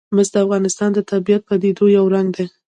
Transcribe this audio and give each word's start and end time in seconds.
مس 0.15 0.29
د 0.33 0.35
افغانستان 0.45 0.89
د 0.93 0.99
طبیعي 1.11 1.39
پدیدو 1.47 1.85
یو 1.97 2.05
رنګ 2.15 2.27
دی. 2.35 2.45